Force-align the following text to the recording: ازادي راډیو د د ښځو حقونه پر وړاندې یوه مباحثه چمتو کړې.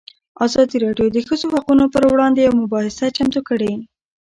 ازادي 0.45 0.77
راډیو 0.85 1.07
د 1.11 1.15
د 1.15 1.17
ښځو 1.27 1.47
حقونه 1.55 1.85
پر 1.93 2.03
وړاندې 2.11 2.39
یوه 2.45 2.59
مباحثه 2.63 3.05
چمتو 3.17 3.41
کړې. 3.49 3.71